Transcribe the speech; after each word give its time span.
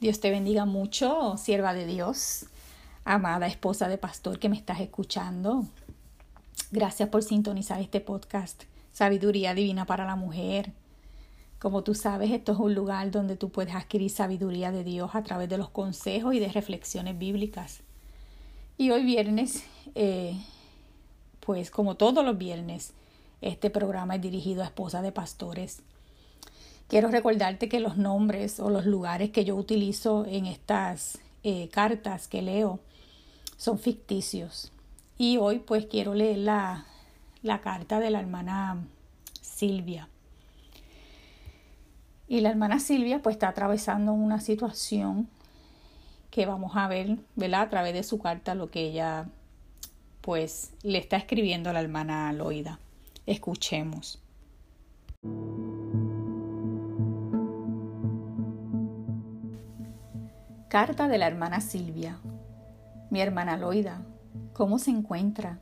Dios 0.00 0.18
te 0.18 0.30
bendiga 0.30 0.64
mucho, 0.64 1.36
sierva 1.36 1.74
de 1.74 1.84
Dios, 1.84 2.46
amada 3.04 3.46
esposa 3.46 3.86
de 3.86 3.98
pastor 3.98 4.38
que 4.38 4.48
me 4.48 4.56
estás 4.56 4.80
escuchando. 4.80 5.66
Gracias 6.70 7.10
por 7.10 7.22
sintonizar 7.22 7.82
este 7.82 8.00
podcast, 8.00 8.62
Sabiduría 8.94 9.52
Divina 9.52 9.84
para 9.84 10.06
la 10.06 10.16
Mujer. 10.16 10.72
Como 11.58 11.84
tú 11.84 11.94
sabes, 11.94 12.30
esto 12.30 12.52
es 12.52 12.58
un 12.58 12.74
lugar 12.74 13.10
donde 13.10 13.36
tú 13.36 13.50
puedes 13.50 13.74
adquirir 13.74 14.08
sabiduría 14.08 14.72
de 14.72 14.84
Dios 14.84 15.10
a 15.12 15.22
través 15.22 15.50
de 15.50 15.58
los 15.58 15.68
consejos 15.68 16.34
y 16.34 16.38
de 16.38 16.48
reflexiones 16.48 17.18
bíblicas. 17.18 17.82
Y 18.78 18.92
hoy 18.92 19.04
viernes, 19.04 19.64
eh, 19.94 20.34
pues 21.40 21.70
como 21.70 21.96
todos 21.96 22.24
los 22.24 22.38
viernes, 22.38 22.94
este 23.42 23.68
programa 23.68 24.14
es 24.14 24.22
dirigido 24.22 24.62
a 24.62 24.66
esposas 24.66 25.02
de 25.02 25.12
pastores 25.12 25.82
Quiero 26.90 27.08
recordarte 27.08 27.68
que 27.68 27.78
los 27.78 27.96
nombres 27.98 28.58
o 28.58 28.68
los 28.68 28.84
lugares 28.84 29.30
que 29.30 29.44
yo 29.44 29.54
utilizo 29.54 30.26
en 30.26 30.46
estas 30.46 31.20
eh, 31.44 31.68
cartas 31.68 32.26
que 32.26 32.42
leo 32.42 32.80
son 33.56 33.78
ficticios. 33.78 34.72
Y 35.16 35.36
hoy 35.36 35.60
pues 35.60 35.86
quiero 35.86 36.14
leer 36.14 36.38
la, 36.38 36.86
la 37.42 37.60
carta 37.60 38.00
de 38.00 38.10
la 38.10 38.18
hermana 38.18 38.84
Silvia. 39.40 40.08
Y 42.26 42.40
la 42.40 42.50
hermana 42.50 42.80
Silvia 42.80 43.22
pues 43.22 43.36
está 43.36 43.46
atravesando 43.46 44.12
una 44.12 44.40
situación 44.40 45.28
que 46.32 46.44
vamos 46.44 46.72
a 46.74 46.88
ver, 46.88 47.18
¿verdad? 47.36 47.62
A 47.62 47.70
través 47.70 47.94
de 47.94 48.02
su 48.02 48.18
carta 48.18 48.56
lo 48.56 48.68
que 48.68 48.88
ella 48.88 49.28
pues 50.22 50.72
le 50.82 50.98
está 50.98 51.18
escribiendo 51.18 51.70
a 51.70 51.72
la 51.72 51.82
hermana 51.82 52.32
Loida. 52.32 52.80
Escuchemos. 53.26 54.18
Carta 60.70 61.08
de 61.08 61.18
la 61.18 61.26
hermana 61.26 61.60
Silvia. 61.60 62.20
Mi 63.10 63.20
hermana 63.20 63.56
Loida, 63.56 64.02
¿cómo 64.52 64.78
se 64.78 64.92
encuentra? 64.92 65.58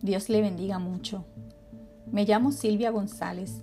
Dios 0.00 0.30
le 0.30 0.40
bendiga 0.40 0.78
mucho. 0.78 1.26
Me 2.10 2.24
llamo 2.24 2.52
Silvia 2.52 2.90
González. 2.90 3.60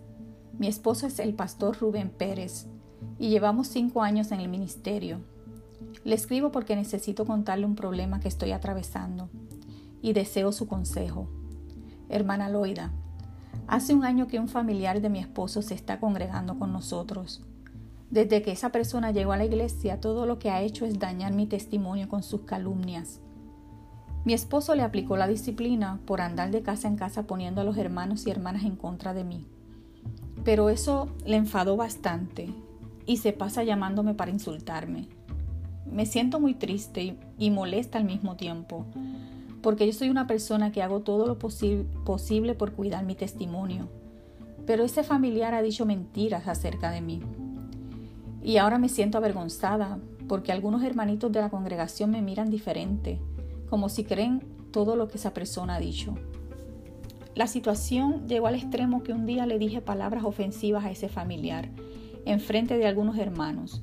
Mi 0.60 0.68
esposo 0.68 1.08
es 1.08 1.18
el 1.18 1.34
pastor 1.34 1.80
Rubén 1.80 2.12
Pérez 2.12 2.68
y 3.18 3.30
llevamos 3.30 3.70
cinco 3.70 4.04
años 4.04 4.32
en 4.32 4.40
el 4.40 4.50
ministerio. 4.50 5.22
Le 6.04 6.14
escribo 6.14 6.52
porque 6.52 6.76
necesito 6.76 7.26
contarle 7.26 7.66
un 7.66 7.74
problema 7.74 8.20
que 8.20 8.28
estoy 8.28 8.52
atravesando 8.52 9.32
y 10.04 10.14
deseo 10.14 10.52
su 10.52 10.68
consejo. 10.68 11.28
Hermana 12.08 12.50
Loida, 12.50 12.92
hace 13.66 13.96
un 13.96 14.06
año 14.06 14.28
que 14.28 14.40
un 14.40 14.48
familiar 14.48 15.02
de 15.02 15.10
mi 15.10 15.18
esposo 15.18 15.64
se 15.64 15.74
está 15.74 16.00
congregando 16.00 16.60
con 16.60 16.72
nosotros 16.72 17.44
desde 18.14 18.44
que 18.44 18.52
esa 18.52 18.70
persona 18.70 19.10
llegó 19.10 19.32
a 19.32 19.38
la 19.38 19.46
iglesia, 19.46 20.00
todo 20.00 20.28
lo 20.28 20.38
que 20.38 20.52
ha 20.52 20.62
hecho 20.62 20.86
es 20.86 21.00
dañar 21.00 21.34
mi 21.34 21.48
testimonio 21.48 22.08
con 22.08 22.22
sus 22.22 22.42
calumnias. 22.42 23.22
Mi 24.24 24.34
esposo 24.34 24.76
le 24.76 24.84
aplicó 24.84 25.18
la 25.18 25.28
disciplina 25.28 26.00
por 26.06 26.22
andar 26.22 26.52
de 26.52 26.62
casa 26.62 26.88
en 26.88 26.96
casa 26.96 27.24
poniendo 27.24 27.62
a 27.62 27.64
los 27.64 27.76
hermanos 27.76 28.28
y 28.28 28.30
hermanas 28.30 28.66
en 28.66 28.76
contra 28.76 29.16
de 29.16 29.24
mí. 29.24 29.48
Pero 30.44 30.70
eso 30.70 31.10
le 31.26 31.38
enfadó 31.38 31.76
bastante 31.76 32.54
y 33.08 33.18
se 33.18 33.34
pasa 33.34 33.64
llamándome 33.64 34.14
para 34.14 34.30
insultarme. 34.30 35.08
Me 35.92 36.06
siento 36.06 36.40
muy 36.40 36.54
triste 36.54 37.18
y, 37.40 37.50
molesta 37.50 37.98
al 37.98 38.06
mismo 38.06 38.36
tiempo, 38.36 38.86
porque 39.64 39.88
yo 39.88 39.94
soy 39.94 40.12
una 40.12 40.28
persona 40.28 40.72
que 40.72 40.84
hago 40.84 41.00
todo 41.00 41.26
lo 41.26 41.40
posible 41.40 42.54
por 42.54 42.74
cuidar 42.74 43.06
mi 43.06 43.16
testimonio. 43.16 43.90
Pero 44.68 44.84
ese 44.84 45.02
familiar 45.02 45.56
ha 45.56 45.64
dicho 45.64 45.88
mentiras 45.88 46.48
acerca 46.48 46.92
de 46.92 47.02
mí. 47.02 47.20
Y 48.44 48.58
ahora 48.58 48.78
me 48.78 48.90
siento 48.90 49.18
avergonzada 49.18 50.00
porque 50.28 50.52
algunos 50.52 50.84
hermanitos 50.84 51.32
de 51.32 51.40
la 51.40 51.50
congregación 51.50 52.12
me 52.12 52.22
miran 52.22 52.50
diferente, 52.50 53.20
como 53.70 53.88
si 53.88 54.04
creen 54.04 54.42
todo 54.72 54.96
lo 54.96 55.08
que 55.08 55.18
esa 55.18 55.34
persona 55.34 55.76
ha 55.76 55.80
dicho. 55.80 56.16
La 57.36 57.48
situación 57.48 58.28
llegó 58.28 58.48
al 58.48 58.56
extremo 58.56 59.02
que 59.02 59.14
un 59.14 59.26
día 59.26 59.46
le 59.46 59.58
dije 59.60 59.82
palabras 59.82 60.24
ofensivas 60.24 60.84
a 60.84 60.92
ese 60.92 61.10
familiar, 61.10 61.70
en 62.26 62.40
frente 62.40 62.78
de 62.78 62.86
algunos 62.86 63.18
hermanos, 63.18 63.82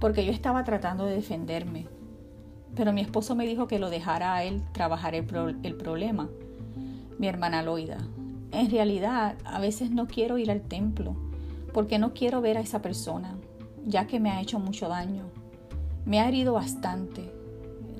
porque 0.00 0.24
yo 0.24 0.32
estaba 0.32 0.64
tratando 0.64 1.06
de 1.06 1.14
defenderme. 1.14 1.86
Pero 2.74 2.92
mi 2.92 3.00
esposo 3.00 3.34
me 3.34 3.46
dijo 3.46 3.68
que 3.68 3.78
lo 3.78 3.90
dejara 3.90 4.34
a 4.34 4.44
él 4.44 4.62
trabajar 4.72 5.14
el, 5.14 5.24
el 5.62 5.76
problema. 5.76 6.28
Mi 7.18 7.28
hermana 7.28 7.62
Loida, 7.62 7.98
en 8.50 8.70
realidad 8.70 9.36
a 9.44 9.60
veces 9.60 9.90
no 9.90 10.06
quiero 10.06 10.36
ir 10.36 10.50
al 10.50 10.62
templo, 10.62 11.16
porque 11.72 11.98
no 11.98 12.12
quiero 12.12 12.40
ver 12.40 12.58
a 12.58 12.60
esa 12.60 12.82
persona, 12.82 13.36
ya 13.84 14.06
que 14.06 14.20
me 14.20 14.30
ha 14.30 14.40
hecho 14.40 14.58
mucho 14.58 14.88
daño. 14.88 15.24
Me 16.04 16.20
ha 16.20 16.28
herido 16.28 16.54
bastante. 16.54 17.32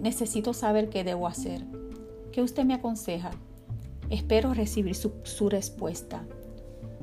Necesito 0.01 0.53
saber 0.53 0.89
qué 0.89 1.05
debo 1.05 1.27
hacer. 1.27 1.65
¿Qué 2.33 2.43
usted 2.43 2.65
me 2.65 2.75
aconseja? 2.75 3.31
Espero 4.11 4.55
recibir 4.55 4.95
su, 4.95 5.49
respuesta. 5.49 6.25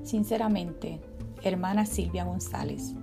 Sinceramente, 0.04 1.00
hermana 1.42 1.86
Silvia 1.86 2.24
González. 2.24 2.94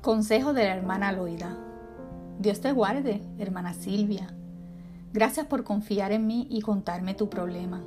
Consejo 0.00 0.52
de 0.52 0.64
la 0.64 0.74
hermana 0.74 1.12
Loida. 1.12 1.56
Dios 2.38 2.60
te 2.60 2.72
guarde, 2.72 3.22
hermana 3.38 3.72
Silvia. 3.72 4.36
Gracias 5.14 5.46
por 5.46 5.62
confiar 5.62 6.10
en 6.10 6.26
mí 6.26 6.48
y 6.50 6.60
contarme 6.60 7.14
tu 7.14 7.30
problema. 7.30 7.84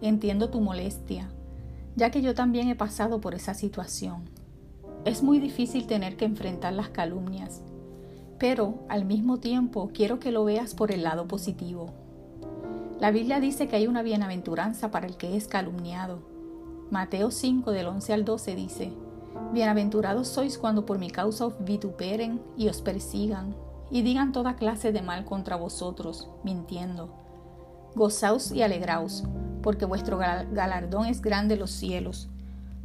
Entiendo 0.00 0.48
tu 0.48 0.60
molestia, 0.60 1.28
ya 1.96 2.12
que 2.12 2.22
yo 2.22 2.36
también 2.36 2.68
he 2.68 2.76
pasado 2.76 3.20
por 3.20 3.34
esa 3.34 3.52
situación. 3.52 4.30
Es 5.04 5.24
muy 5.24 5.40
difícil 5.40 5.88
tener 5.88 6.16
que 6.16 6.24
enfrentar 6.24 6.72
las 6.72 6.88
calumnias, 6.90 7.62
pero 8.38 8.86
al 8.88 9.04
mismo 9.04 9.40
tiempo 9.40 9.90
quiero 9.92 10.20
que 10.20 10.30
lo 10.30 10.44
veas 10.44 10.76
por 10.76 10.92
el 10.92 11.02
lado 11.02 11.26
positivo. 11.26 11.90
La 13.00 13.10
Biblia 13.10 13.40
dice 13.40 13.66
que 13.66 13.74
hay 13.74 13.88
una 13.88 14.02
bienaventuranza 14.02 14.92
para 14.92 15.08
el 15.08 15.16
que 15.16 15.36
es 15.36 15.48
calumniado. 15.48 16.20
Mateo 16.92 17.32
5 17.32 17.72
del 17.72 17.88
11 17.88 18.12
al 18.12 18.24
12 18.24 18.54
dice, 18.54 18.92
Bienaventurados 19.52 20.28
sois 20.28 20.58
cuando 20.58 20.86
por 20.86 21.00
mi 21.00 21.10
causa 21.10 21.44
os 21.44 21.54
vituperen 21.64 22.40
y 22.56 22.68
os 22.68 22.82
persigan 22.82 23.52
y 23.92 24.00
digan 24.00 24.32
toda 24.32 24.56
clase 24.56 24.90
de 24.90 25.02
mal 25.02 25.26
contra 25.26 25.54
vosotros, 25.54 26.30
mintiendo. 26.42 27.14
Gozaos 27.94 28.50
y 28.50 28.62
alegraos, 28.62 29.22
porque 29.62 29.84
vuestro 29.84 30.16
galardón 30.16 31.04
es 31.04 31.20
grande 31.20 31.54
en 31.54 31.60
los 31.60 31.72
cielos, 31.72 32.30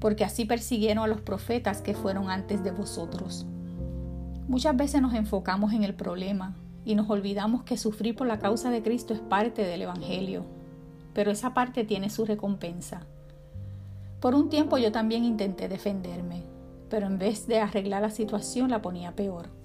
porque 0.02 0.26
así 0.26 0.44
persiguieron 0.44 1.06
a 1.06 1.08
los 1.08 1.22
profetas 1.22 1.82
que 1.82 1.94
fueron 1.94 2.30
antes 2.30 2.62
de 2.62 2.72
vosotros. 2.72 3.46
Muchas 4.50 4.76
veces 4.76 5.02
nos 5.02 5.14
enfocamos 5.14 5.72
en 5.72 5.86
el 5.86 5.96
problema 5.96 6.58
y 6.84 6.96
nos 6.96 7.10
olvidamos 7.10 7.64
que 7.64 7.78
sufrir 7.78 8.14
por 8.14 8.28
la 8.28 8.40
causa 8.40 8.70
de 8.70 8.84
Cristo 8.84 9.14
es 9.14 9.22
parte 9.22 9.64
del 9.64 9.84
Evangelio, 9.84 10.46
pero 11.14 11.32
esa 11.32 11.54
parte 11.54 11.86
tiene 11.86 12.10
su 12.10 12.26
recompensa. 12.26 13.08
Por 14.20 14.36
un 14.36 14.50
tiempo 14.50 14.78
yo 14.78 14.92
también 14.92 15.24
intenté 15.24 15.70
defenderme, 15.70 16.44
pero 16.90 17.08
en 17.08 17.18
vez 17.18 17.48
de 17.48 17.62
arreglar 17.62 18.02
la 18.02 18.10
situación 18.10 18.72
la 18.72 18.82
ponía 18.82 19.16
peor 19.16 19.56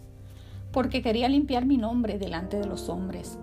porque 0.72 1.02
quería 1.02 1.28
limpiar 1.28 1.66
mi 1.66 1.76
nombre 1.76 2.18
delante 2.18 2.58
de 2.58 2.66
los 2.66 2.88
hombres. 2.88 3.38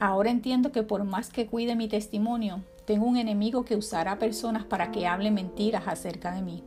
Ahora 0.00 0.30
entiendo 0.30 0.72
que 0.72 0.82
por 0.82 1.04
más 1.04 1.30
que 1.30 1.46
cuide 1.46 1.76
mi 1.76 1.88
testimonio, 1.88 2.62
tengo 2.84 3.06
un 3.06 3.16
enemigo 3.16 3.64
que 3.64 3.76
usará 3.76 4.18
personas 4.18 4.64
para 4.64 4.90
que 4.90 5.06
hablen 5.06 5.34
mentiras 5.34 5.84
acerca 5.86 6.32
de 6.34 6.42
mí. 6.42 6.64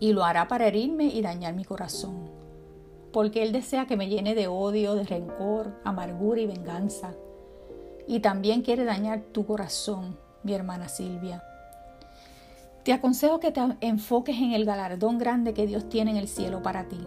Y 0.00 0.12
lo 0.12 0.24
hará 0.24 0.48
para 0.48 0.66
herirme 0.66 1.04
y 1.04 1.22
dañar 1.22 1.54
mi 1.54 1.64
corazón, 1.64 2.28
porque 3.12 3.42
él 3.42 3.52
desea 3.52 3.86
que 3.86 3.96
me 3.96 4.08
llene 4.08 4.34
de 4.34 4.48
odio, 4.48 4.94
de 4.94 5.04
rencor, 5.04 5.80
amargura 5.84 6.40
y 6.40 6.46
venganza. 6.46 7.14
Y 8.08 8.18
también 8.18 8.62
quiere 8.62 8.84
dañar 8.84 9.20
tu 9.20 9.46
corazón, 9.46 10.18
mi 10.42 10.54
hermana 10.54 10.88
Silvia. 10.88 11.44
Te 12.82 12.92
aconsejo 12.92 13.38
que 13.38 13.52
te 13.52 13.60
enfoques 13.80 14.36
en 14.38 14.52
el 14.52 14.64
galardón 14.64 15.18
grande 15.18 15.54
que 15.54 15.68
Dios 15.68 15.88
tiene 15.88 16.10
en 16.10 16.16
el 16.16 16.26
cielo 16.26 16.62
para 16.62 16.88
ti, 16.88 16.98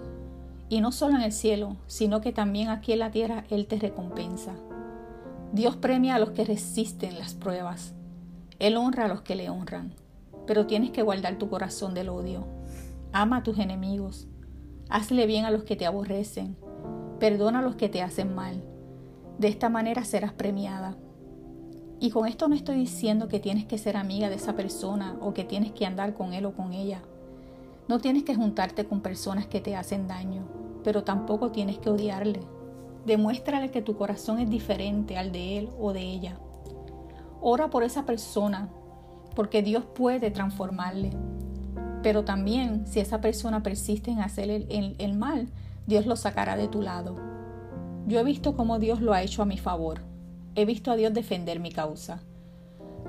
y 0.70 0.82
no 0.82 0.92
solo 0.92 1.16
en 1.16 1.22
el 1.22 1.32
cielo, 1.32 1.78
sino 1.88 2.22
que 2.22 2.32
también 2.32 2.70
aquí 2.70 2.94
en 2.94 3.00
la 3.00 3.12
tierra 3.12 3.46
Él 3.50 3.68
te 3.68 3.78
recompensa. 3.78 4.54
Dios 5.52 5.76
premia 5.76 6.16
a 6.16 6.20
los 6.20 6.32
que 6.32 6.44
resisten 6.44 7.20
las 7.20 7.34
pruebas. 7.34 7.94
Él 8.60 8.78
honra 8.78 9.06
a 9.06 9.08
los 9.08 9.22
que 9.22 9.36
le 9.36 9.50
honran. 9.50 9.94
Pero 10.48 10.68
tienes 10.68 10.92
que 10.92 11.02
guardar 11.02 11.38
tu 11.38 11.50
corazón 11.50 11.94
del 11.94 12.10
odio. 12.10 12.46
Ama 13.14 13.38
a 13.38 13.44
tus 13.44 13.60
enemigos. 13.60 14.28
Hazle 14.90 15.26
bien 15.26 15.46
a 15.46 15.52
los 15.52 15.64
que 15.64 15.76
te 15.76 15.86
aborrecen. 15.86 16.58
Perdona 17.20 17.60
a 17.60 17.62
los 17.62 17.76
que 17.76 17.90
te 17.90 18.02
hacen 18.02 18.36
mal. 18.36 18.64
De 19.38 19.48
esta 19.48 19.70
manera 19.70 20.04
serás 20.04 20.34
premiada. 20.34 20.98
Y 22.00 22.10
con 22.10 22.28
esto 22.28 22.48
no 22.48 22.56
estoy 22.56 22.76
diciendo 22.76 23.28
que 23.28 23.40
tienes 23.40 23.66
que 23.66 23.78
ser 23.78 23.98
amiga 23.98 24.30
de 24.30 24.36
esa 24.36 24.56
persona 24.56 25.18
o 25.22 25.34
que 25.34 25.44
tienes 25.44 25.72
que 25.72 25.86
andar 25.86 26.14
con 26.14 26.34
él 26.34 26.46
o 26.46 26.54
con 26.54 26.74
ella. 26.74 27.02
No 27.88 28.00
tienes 28.00 28.24
que 28.24 28.36
juntarte 28.36 28.86
con 28.86 29.02
personas 29.02 29.48
que 29.48 29.62
te 29.62 29.76
hacen 29.76 30.08
daño, 30.08 30.44
pero 30.86 31.04
tampoco 31.04 31.52
tienes 31.52 31.80
que 31.80 31.90
odiarle. 31.90 32.42
Demuéstrale 33.08 33.72
que 33.72 33.82
tu 33.82 33.98
corazón 33.98 34.38
es 34.38 34.52
diferente 34.52 35.18
al 35.18 35.32
de 35.32 35.58
él 35.58 35.70
o 35.80 35.92
de 35.92 36.02
ella. 36.02 36.38
ora 37.42 37.70
por 37.70 37.84
esa 37.84 38.06
persona, 38.06 38.70
porque 39.36 39.64
Dios 39.64 39.84
puede 39.84 40.30
transformarle. 40.30 41.10
Pero 42.04 42.24
también 42.24 42.86
si 42.86 43.00
esa 43.00 43.20
persona 43.20 43.64
persiste 43.64 44.12
en 44.12 44.20
hacer 44.20 44.50
el, 44.50 45.14
mal, 45.16 45.50
Dios 45.88 46.06
lo 46.06 46.16
sacará 46.16 46.56
de 46.56 46.68
tu 46.68 46.84
lado. 46.84 47.16
Yo 48.08 48.20
he 48.20 48.24
visto 48.24 48.56
cómo 48.56 48.78
Dios 48.78 49.02
lo 49.02 49.14
ha 49.14 49.24
hecho 49.24 49.42
a 49.42 49.46
mi 49.46 49.58
favor. 49.58 50.02
He 50.54 50.66
visto 50.66 50.92
a 50.92 50.96
Dios 50.96 51.14
defender 51.16 51.60
mi 51.60 51.72
causa. 51.72 52.22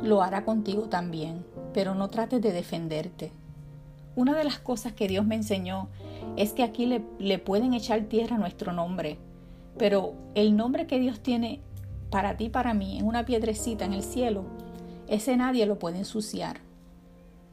Lo 0.02 0.22
hará 0.22 0.46
contigo 0.46 0.88
también, 0.88 1.44
pero 1.74 1.94
no 1.94 2.08
trates 2.08 2.40
de 2.40 2.52
defenderte. 2.52 3.32
Una 4.14 4.34
de 4.34 4.44
las 4.44 4.58
cosas 4.58 4.94
que 4.94 5.08
Dios 5.08 5.26
me 5.26 5.34
enseñó 5.34 5.88
es 6.36 6.52
que 6.52 6.62
aquí 6.62 6.86
le, 6.86 7.02
le 7.18 7.38
pueden 7.38 7.74
echar 7.74 8.02
tierra 8.02 8.38
nuestro 8.38 8.72
nombre, 8.72 9.18
pero 9.78 10.14
el 10.34 10.56
nombre 10.56 10.86
que 10.86 10.98
Dios 10.98 11.20
tiene 11.20 11.60
para 12.10 12.36
ti, 12.36 12.48
para 12.48 12.74
mí, 12.74 12.98
en 12.98 13.06
una 13.06 13.24
piedrecita 13.24 13.84
en 13.84 13.92
el 13.92 14.02
cielo, 14.02 14.44
ese 15.08 15.36
nadie 15.36 15.66
lo 15.66 15.78
puede 15.78 15.98
ensuciar. 15.98 16.60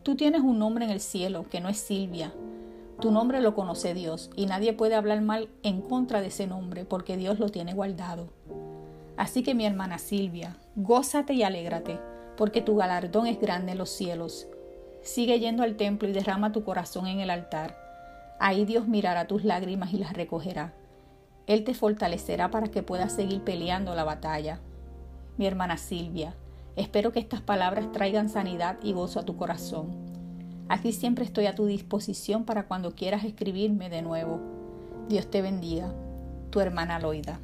Tú 0.04 0.16
tienes 0.16 0.42
un 0.42 0.60
nombre 0.60 0.86
en 0.86 0.92
el 0.92 1.00
cielo 1.00 1.46
que 1.50 1.62
no 1.62 1.70
es 1.70 1.78
Silvia. 1.78 2.34
Tu 3.00 3.12
nombre 3.12 3.42
lo 3.42 3.56
conoce 3.56 3.94
Dios 3.94 4.30
y 4.36 4.46
nadie 4.46 4.74
puede 4.74 4.96
hablar 4.96 5.22
mal 5.22 5.50
en 5.64 5.82
contra 5.82 6.22
de 6.22 6.28
ese 6.28 6.48
nombre 6.48 6.86
porque 6.86 7.18
Dios 7.18 7.40
lo 7.40 7.50
tiene 7.50 7.74
guardado. 7.74 8.28
Así 9.18 9.44
que 9.44 9.56
mi 9.56 9.66
hermana 9.66 10.00
Silvia, 10.00 10.58
gózate 10.76 11.34
y 11.34 11.44
alégrate, 11.44 12.00
porque 12.36 12.62
tu 12.62 12.76
galardón 12.76 13.28
es 13.28 13.40
grande 13.40 13.74
en 13.74 13.78
los 13.78 13.90
cielos. 13.90 14.48
Sigue 15.02 15.40
yendo 15.40 15.64
al 15.64 15.76
templo 15.76 16.08
y 16.10 16.14
derrama 16.14 16.52
tu 16.52 16.64
corazón 16.64 17.08
en 17.08 17.20
el 17.20 17.30
altar. 17.30 17.78
Ahí 18.40 18.66
Dios 18.66 18.88
mirará 18.88 19.28
tus 19.28 19.44
lágrimas 19.44 19.94
y 19.94 19.98
las 19.98 20.14
recogerá. 20.14 20.74
Él 21.48 21.64
te 21.64 21.74
fortalecerá 21.74 22.52
para 22.52 22.68
que 22.68 22.84
puedas 22.84 23.14
seguir 23.14 23.42
peleando 23.42 23.96
la 23.96 24.04
batalla. 24.04 24.60
Mi 25.38 25.46
hermana 25.46 25.78
Silvia, 25.78 26.36
espero 26.76 27.12
que 27.12 27.20
estas 27.20 27.42
palabras 27.42 27.92
traigan 27.92 28.30
sanidad 28.30 28.78
y 28.82 28.94
gozo 28.94 29.20
a 29.20 29.26
tu 29.26 29.36
corazón. 29.36 29.92
Aquí 30.70 30.94
siempre 30.94 31.26
estoy 31.26 31.48
a 31.48 31.56
tu 31.56 31.66
disposición 31.66 32.46
para 32.46 32.68
cuando 32.68 32.96
quieras 32.96 33.24
escribirme 33.26 33.90
de 33.90 34.02
nuevo. 34.02 34.40
Dios 35.10 35.30
te 35.30 35.42
bendiga. 35.42 35.94
Tu 36.50 36.60
hermana 36.60 37.00
Loida. 37.00 37.40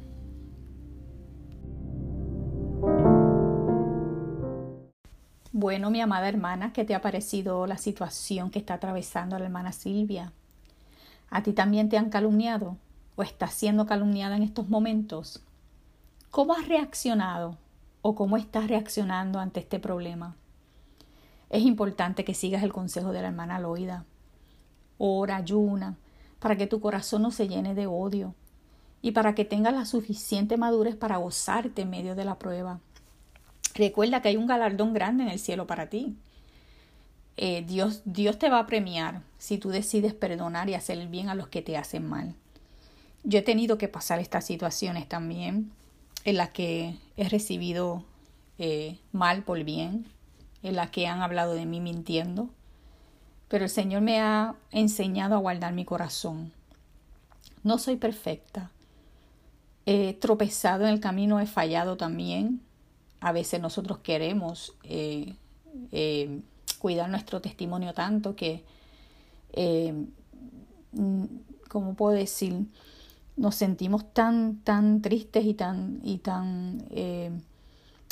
Bueno, 5.52 5.90
mi 5.90 6.00
amada 6.00 6.28
hermana, 6.28 6.72
¿qué 6.72 6.84
te 6.84 6.94
ha 6.94 7.02
parecido 7.02 7.66
la 7.66 7.76
situación 7.76 8.50
que 8.50 8.60
está 8.60 8.74
atravesando 8.74 9.38
la 9.38 9.44
hermana 9.44 9.72
Silvia? 9.72 10.32
¿A 11.30 11.42
ti 11.42 11.52
también 11.52 11.88
te 11.88 11.96
han 11.96 12.10
calumniado? 12.10 12.76
o 13.20 13.22
estás 13.22 13.52
siendo 13.52 13.84
calumniada 13.84 14.34
en 14.34 14.42
estos 14.42 14.70
momentos, 14.70 15.42
¿cómo 16.30 16.54
has 16.54 16.66
reaccionado 16.66 17.58
o 18.00 18.14
cómo 18.14 18.38
estás 18.38 18.66
reaccionando 18.66 19.38
ante 19.38 19.60
este 19.60 19.78
problema? 19.78 20.36
Es 21.50 21.62
importante 21.62 22.24
que 22.24 22.32
sigas 22.32 22.62
el 22.62 22.72
consejo 22.72 23.12
de 23.12 23.20
la 23.20 23.28
hermana 23.28 23.58
Loida. 23.58 24.06
Ora, 24.96 25.36
ayuna, 25.36 25.96
para 26.38 26.56
que 26.56 26.66
tu 26.66 26.80
corazón 26.80 27.20
no 27.20 27.30
se 27.30 27.46
llene 27.46 27.74
de 27.74 27.86
odio 27.86 28.34
y 29.02 29.10
para 29.10 29.34
que 29.34 29.44
tengas 29.44 29.74
la 29.74 29.84
suficiente 29.84 30.56
madurez 30.56 30.96
para 30.96 31.18
gozarte 31.18 31.82
en 31.82 31.90
medio 31.90 32.14
de 32.14 32.24
la 32.24 32.38
prueba. 32.38 32.80
Recuerda 33.74 34.22
que 34.22 34.28
hay 34.28 34.38
un 34.38 34.46
galardón 34.46 34.94
grande 34.94 35.24
en 35.24 35.28
el 35.28 35.38
cielo 35.38 35.66
para 35.66 35.90
ti. 35.90 36.16
Eh, 37.42 37.64
Dios, 37.66 38.02
Dios 38.04 38.38
te 38.38 38.50
va 38.50 38.58
a 38.58 38.66
premiar 38.66 39.22
si 39.38 39.56
tú 39.56 39.70
decides 39.70 40.12
perdonar 40.12 40.68
y 40.68 40.74
hacer 40.74 40.98
el 40.98 41.08
bien 41.08 41.30
a 41.30 41.34
los 41.34 41.48
que 41.48 41.62
te 41.62 41.78
hacen 41.78 42.06
mal. 42.06 42.34
Yo 43.24 43.38
he 43.38 43.42
tenido 43.42 43.78
que 43.78 43.88
pasar 43.88 44.20
estas 44.20 44.44
situaciones 44.44 45.08
también 45.08 45.72
en 46.26 46.36
las 46.36 46.50
que 46.50 46.96
he 47.16 47.28
recibido 47.30 48.04
eh, 48.58 48.98
mal 49.12 49.42
por 49.42 49.64
bien, 49.64 50.04
en 50.62 50.76
las 50.76 50.90
que 50.90 51.06
han 51.06 51.22
hablado 51.22 51.54
de 51.54 51.64
mí 51.64 51.80
mintiendo, 51.80 52.50
pero 53.48 53.64
el 53.64 53.70
Señor 53.70 54.02
me 54.02 54.20
ha 54.20 54.54
enseñado 54.70 55.34
a 55.34 55.38
guardar 55.38 55.72
mi 55.72 55.86
corazón. 55.86 56.52
No 57.62 57.78
soy 57.78 57.96
perfecta. 57.96 58.70
He 59.86 60.12
tropezado 60.12 60.84
en 60.84 60.90
el 60.90 61.00
camino, 61.00 61.40
he 61.40 61.46
fallado 61.46 61.96
también. 61.96 62.60
A 63.20 63.32
veces 63.32 63.62
nosotros 63.62 64.00
queremos 64.00 64.74
eh, 64.82 65.36
cuidar 66.80 67.08
nuestro 67.08 67.40
testimonio 67.40 67.94
tanto 67.94 68.34
que, 68.34 68.64
¿cómo 71.68 71.94
puedo 71.94 72.16
decir? 72.16 72.66
nos 73.40 73.54
sentimos 73.54 74.12
tan, 74.12 74.56
tan 74.64 75.00
tristes 75.00 75.46
y 75.46 75.54
tan, 75.54 76.00
y 76.04 76.18
tan 76.18 76.84
eh, 76.90 77.30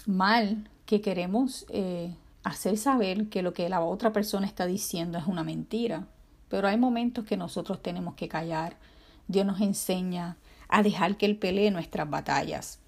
mal 0.06 0.66
que 0.86 1.02
queremos 1.02 1.66
eh, 1.68 2.14
hacer 2.44 2.78
saber 2.78 3.28
que 3.28 3.42
lo 3.42 3.52
que 3.52 3.68
la 3.68 3.82
otra 3.82 4.10
persona 4.10 4.46
está 4.46 4.64
diciendo 4.64 5.18
es 5.18 5.26
una 5.26 5.44
mentira. 5.44 6.06
Pero 6.48 6.66
hay 6.66 6.78
momentos 6.78 7.26
que 7.26 7.36
nosotros 7.36 7.82
tenemos 7.82 8.14
que 8.14 8.26
callar. 8.26 8.78
Dios 9.26 9.44
nos 9.44 9.60
enseña 9.60 10.38
a 10.70 10.82
dejar 10.82 11.18
que 11.18 11.26
Él 11.26 11.36
pelee 11.36 11.70
nuestras 11.70 12.08
batallas. 12.08 12.78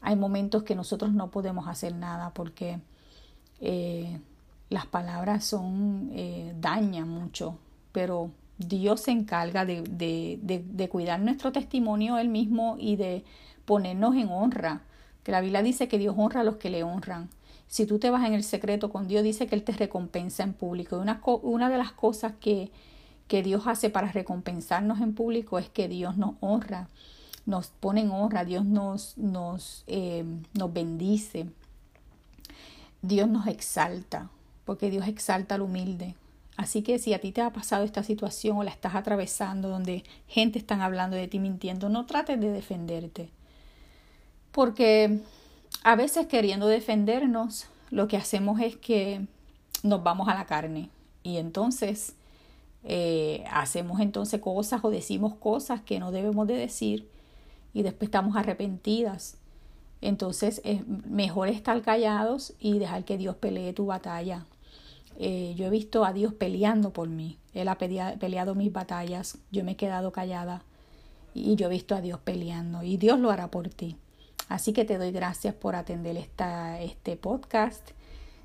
Hay 0.00 0.14
momentos 0.14 0.62
que 0.62 0.76
nosotros 0.76 1.12
no 1.12 1.32
podemos 1.32 1.66
hacer 1.66 1.96
nada 1.96 2.32
porque 2.32 2.78
eh, 3.60 4.20
las 4.72 4.86
palabras 4.86 5.44
son 5.44 6.10
dañan 6.60 7.08
mucho, 7.08 7.58
pero 7.92 8.30
Dios 8.68 9.02
se 9.02 9.10
encarga 9.10 9.64
de, 9.64 9.82
de, 9.82 10.38
de, 10.42 10.88
cuidar 10.88 11.20
nuestro 11.20 11.52
testimonio 11.52 12.18
él 12.18 12.28
mismo 12.28 12.76
y 12.78 12.96
de 12.96 13.24
ponernos 13.64 14.14
en 14.16 14.28
honra. 14.28 14.82
Que 15.22 15.32
la 15.32 15.40
Biblia 15.40 15.62
dice 15.62 15.88
que 15.88 15.98
Dios 15.98 16.14
honra 16.18 16.40
a 16.40 16.44
los 16.44 16.56
que 16.56 16.70
le 16.70 16.82
honran. 16.82 17.28
Si 17.68 17.86
tú 17.86 17.98
te 17.98 18.10
vas 18.10 18.26
en 18.26 18.34
el 18.34 18.44
secreto 18.44 18.90
con 18.90 19.08
Dios, 19.08 19.22
dice 19.22 19.46
que 19.46 19.54
Él 19.54 19.62
te 19.62 19.72
recompensa 19.72 20.42
en 20.42 20.52
público. 20.52 20.96
Y 20.96 21.00
una, 21.00 21.20
una 21.42 21.70
de 21.70 21.78
las 21.78 21.92
cosas 21.92 22.34
que, 22.40 22.70
que 23.28 23.42
Dios 23.42 23.66
hace 23.66 23.88
para 23.88 24.10
recompensarnos 24.12 25.00
en 25.00 25.14
público 25.14 25.58
es 25.58 25.68
que 25.68 25.88
Dios 25.88 26.16
nos 26.16 26.34
honra, 26.40 26.88
nos 27.46 27.68
pone 27.68 28.02
en 28.02 28.10
honra, 28.10 28.44
Dios 28.44 28.64
nos, 28.64 29.16
nos, 29.16 29.84
eh, 29.86 30.24
nos 30.54 30.72
bendice, 30.72 31.46
Dios 33.00 33.28
nos 33.28 33.46
exalta, 33.46 34.28
porque 34.72 34.88
Dios 34.88 35.06
exalta 35.06 35.56
al 35.56 35.60
humilde. 35.60 36.14
Así 36.56 36.80
que 36.80 36.98
si 36.98 37.12
a 37.12 37.20
ti 37.20 37.30
te 37.30 37.42
ha 37.42 37.52
pasado 37.52 37.84
esta 37.84 38.02
situación 38.02 38.56
o 38.56 38.62
la 38.62 38.70
estás 38.70 38.94
atravesando 38.94 39.68
donde 39.68 40.02
gente 40.26 40.58
está 40.58 40.82
hablando 40.82 41.14
de 41.14 41.28
ti 41.28 41.38
mintiendo, 41.38 41.90
no 41.90 42.06
trates 42.06 42.40
de 42.40 42.50
defenderte. 42.50 43.28
Porque 44.50 45.20
a 45.84 45.94
veces 45.94 46.26
queriendo 46.26 46.68
defendernos, 46.68 47.66
lo 47.90 48.08
que 48.08 48.16
hacemos 48.16 48.62
es 48.62 48.78
que 48.78 49.26
nos 49.82 50.02
vamos 50.02 50.26
a 50.28 50.34
la 50.34 50.46
carne 50.46 50.88
y 51.22 51.36
entonces 51.36 52.14
eh, 52.84 53.44
hacemos 53.50 54.00
entonces 54.00 54.40
cosas 54.40 54.82
o 54.84 54.88
decimos 54.88 55.34
cosas 55.34 55.82
que 55.82 56.00
no 56.00 56.12
debemos 56.12 56.46
de 56.46 56.54
decir 56.54 57.10
y 57.74 57.82
después 57.82 58.06
estamos 58.06 58.36
arrepentidas. 58.36 59.36
Entonces 60.00 60.62
es 60.64 60.86
mejor 60.86 61.48
estar 61.48 61.82
callados 61.82 62.54
y 62.58 62.78
dejar 62.78 63.04
que 63.04 63.18
Dios 63.18 63.36
pelee 63.36 63.74
tu 63.74 63.84
batalla 63.84 64.46
eh, 65.24 65.54
yo 65.54 65.66
he 65.66 65.70
visto 65.70 66.04
a 66.04 66.12
Dios 66.12 66.34
peleando 66.34 66.92
por 66.92 67.08
mí. 67.08 67.38
Él 67.54 67.68
ha 67.68 67.78
peleado 67.78 68.56
mis 68.56 68.72
batallas. 68.72 69.38
Yo 69.52 69.62
me 69.62 69.72
he 69.72 69.76
quedado 69.76 70.10
callada 70.10 70.64
y 71.32 71.54
yo 71.54 71.68
he 71.68 71.70
visto 71.70 71.94
a 71.94 72.00
Dios 72.00 72.18
peleando 72.18 72.82
y 72.82 72.96
Dios 72.96 73.20
lo 73.20 73.30
hará 73.30 73.48
por 73.48 73.68
ti. 73.68 73.96
Así 74.48 74.72
que 74.72 74.84
te 74.84 74.98
doy 74.98 75.12
gracias 75.12 75.54
por 75.54 75.76
atender 75.76 76.16
esta, 76.16 76.80
este 76.80 77.16
podcast. 77.16 77.90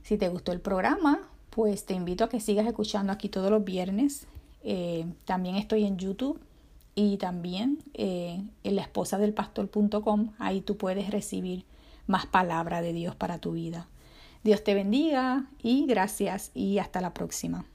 Si 0.03 0.19
te 0.19 0.29
gustó 0.29 0.51
el 0.51 0.61
programa, 0.61 1.27
pues 1.49 1.83
te 1.83 1.95
invito 1.95 2.23
a 2.23 2.29
que 2.29 2.39
sigas 2.39 2.67
escuchando 2.67 3.11
aquí 3.11 3.27
todos 3.27 3.49
los 3.49 3.63
viernes. 3.63 4.27
Eh, 4.61 5.07
también 5.25 5.55
estoy 5.55 5.83
en 5.83 5.97
YouTube 5.97 6.39
y 6.93 7.17
también 7.17 7.79
eh, 7.95 8.39
en 8.63 8.75
la 8.75 8.83
esposa 8.83 9.17
del 9.17 9.33
pastor.com. 9.33 10.33
Ahí 10.37 10.61
tú 10.61 10.77
puedes 10.77 11.09
recibir 11.09 11.65
más 12.05 12.27
palabra 12.27 12.83
de 12.83 12.93
Dios 12.93 13.15
para 13.15 13.39
tu 13.39 13.53
vida. 13.53 13.87
Dios 14.47 14.63
te 14.63 14.73
bendiga 14.73 15.43
y 15.61 15.85
gracias 15.87 16.51
y 16.53 16.77
hasta 16.77 17.01
la 17.01 17.13
próxima. 17.13 17.65